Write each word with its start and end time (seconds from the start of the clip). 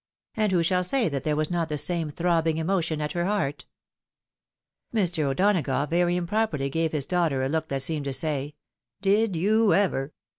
And 0.35 0.51
who 0.51 0.63
shall 0.63 0.83
say 0.83 1.09
that 1.09 1.23
there 1.23 1.35
was 1.35 1.51
not 1.51 1.69
the 1.69 1.77
same 1.77 2.09
throbbing 2.09 2.57
emotion 2.57 3.01
at 3.01 3.11
her 3.11 3.25
heart? 3.25 3.67
Mr. 4.91 5.25
O'Donagough 5.25 5.91
very 5.91 6.15
improperly 6.15 6.71
gave 6.71 6.91
his 6.91 7.05
daughter 7.05 7.43
a 7.43 7.47
look 7.49 7.67
that 7.67 7.83
seemed 7.83 8.05
to 8.05 8.13
say," 8.13 8.55
Did 9.03 9.35
you 9.35 9.75
ever 9.75 10.15